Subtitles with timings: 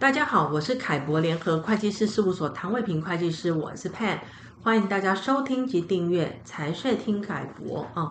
[0.00, 4.18] 大家好，我是凯博联合会计师事务所唐伟平会计师，我是 Pan，
[4.62, 8.10] 欢迎大家收听及订阅财税听凯博啊。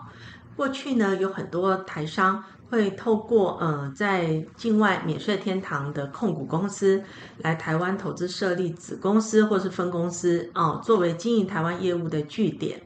[0.56, 7.04] 过去呢，有很多台商会透过呃在境外免税天堂的控股公司
[7.40, 12.84] 来台湾投资设立子公司或是分公司啊，作为经营台湾业务的据点。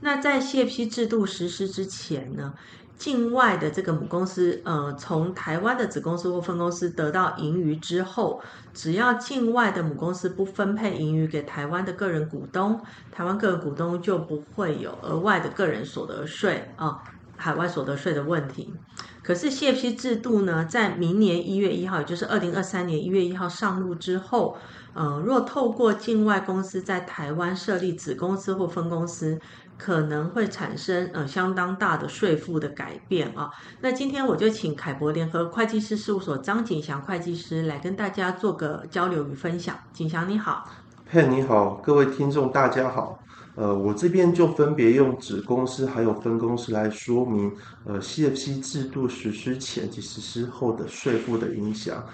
[0.00, 2.54] 那在 CFC 制度实施之前呢，
[2.98, 8.42] 境外的这个母公司，呃，从台湾的子公司或分公司得到盈余之后，
[8.74, 12.80] 只要境外的母公司不分配盈余给台湾的个人股东，
[13.12, 17.00] 台湾个人股东就不会有额外的个人所得税啊、
[17.36, 18.74] 海外所得税的问题。
[19.22, 24.56] 可是 CFC 制度呢，在明年一月一号，也就是二零二三年一月一号上路之后，
[24.94, 29.38] 呃，若透过境外公司在台湾设立子公司或分公司，
[29.78, 33.48] 可能会产生呃相当大的税负的改变啊。
[33.80, 39.78] 那今天我就请凯博联合会计师事务所张景祥会计师来跟大家做个交流与分享。
[39.92, 40.68] 景祥你好，
[41.08, 43.18] 嘿你好，各位听众大家好。
[43.54, 47.52] 呃，我这边就分别用子公司还有分公司来说明
[47.84, 52.04] 呃 CFC 制度实施前及实施后的税负的影响。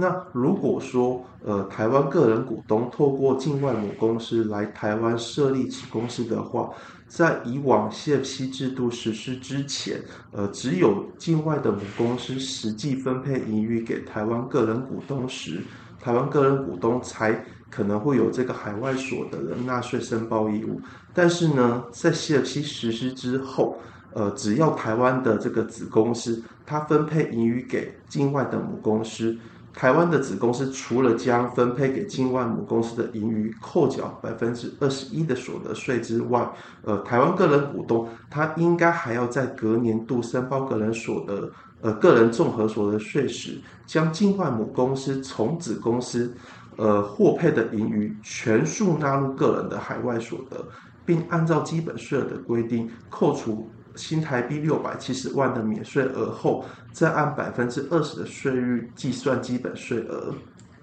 [0.00, 6.70] 那如果说呃台湾个人股东透过境外母公司来台湾设立子公司的话，
[7.06, 10.00] 在以往 CFC 制度实施之前，
[10.32, 15.60] 呃，只有境外的母公司实际分配盈余给台湾个人股东时，
[16.00, 20.80] 台湾个人股东才可能会有这个海外所得的纳税申报义务。
[21.12, 23.76] 但是呢，在 CFC 实施之后，
[24.14, 29.36] 呃，只要台湾的这个子公司它分配盈余给境外的母公司。
[29.80, 36.46] 台湾的子公司除了将分配给境外母公司的盈余扣缴百分之二十一的所得税之外，
[36.82, 46.30] 呃，台湾个人股东他应该还要在隔年度申报个人所得，呃，个人综合所得税时，将境外母公司从子公司，
[46.76, 50.62] 呃，获配的盈余全数纳入个人的海外所得，
[51.06, 53.70] 并按照基本税额的规定扣除。
[53.96, 60.34] 新台币六百七十万的免税额后，再按百分之二十的税率计算基本税额。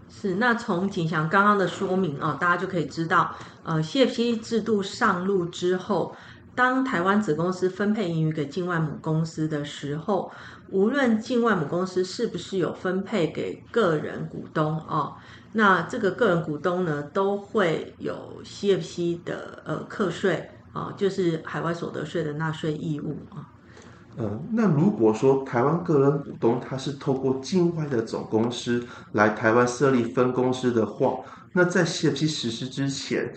[0.09, 6.15] 是，那从景祥刚刚的说明啊，大家就可以知道，呃，CFC 制度上路之后，
[6.55, 10.31] 当台湾子公司分配盈余给境外母公司的时候，
[10.69, 15.13] 无论境外母公司是不是有分配给个人股东啊，
[15.53, 20.49] 那这个个人股东呢，都会有 CFC 的呃课税。
[20.77, 23.49] 啊，就是海外所得税的纳税义务啊。
[24.17, 31.17] 呃，那如果说台湾个人股东他是透过境外的总公司来台湾设立分公司的话，
[31.53, 33.33] 那在 CFC 实施之前，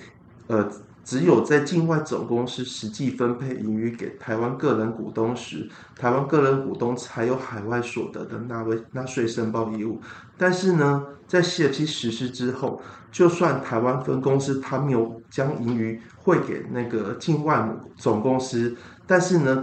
[0.48, 0.70] 呃，
[1.10, 10.00] 只有在境外总公司实际分配盈余给台湾个人股东时，台湾个人股东才有海外所得的纳为纳税申报义务。
[10.38, 19.60] 但是呢，在 CFC 实施之后，就算台湾分公司他没有将盈余汇给那个境外母总公司，但是呢，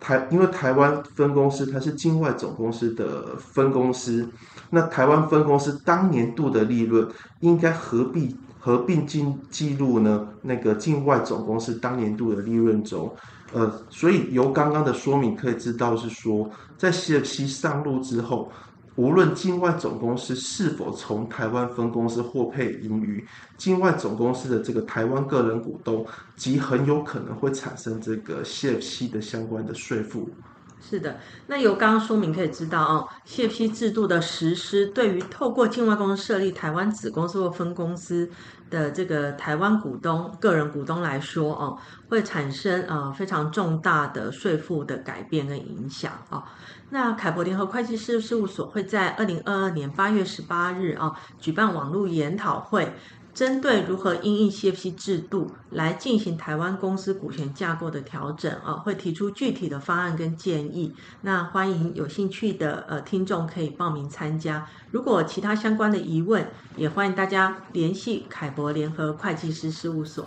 [0.00, 4.26] 台因为台湾分公司它是境外总公司的分公司，
[4.70, 7.06] 那台湾分公司当年度的利润
[7.40, 8.34] 应该合并
[8.66, 13.14] 合并进记录呢那个境外总公司当年度的利润中，
[13.52, 18.50] 呃，所以由刚刚的说明可以知道是说，在 CFC 上路之后。
[18.96, 23.22] 无论境外总公司是否从台湾分公司获配盈余，
[23.58, 30.30] 境外总公司的这个台湾个人股东，即很有可能会产生这个 CFC 的相关的税负。
[30.78, 38.30] 是的，那由刚刚说明可以知道哦谢批制度的实施对于透过境外公司设立台湾子公司或分公司
[38.70, 41.76] 的这个台湾股东、个人股东来说哦，
[42.08, 46.42] 会产生呃非常重大的税负的改变跟影响哦。
[46.90, 52.92] 那凯博联合会计师事务所会在二零二二年八月十八日啊举办网络研讨会。
[53.36, 60.94] 针对如何因应 CFC 制度来进行台湾公司股权架构的调整啊，会提出具体的方案跟建议。
[61.20, 64.66] 那欢迎有兴趣的呃听众可以报名参加。
[64.90, 70.26] 如果其他相关的疑问，也欢迎大家联系凯博联合会计师事务所。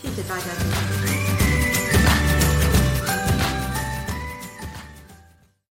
[0.00, 1.85] 谢谢大家。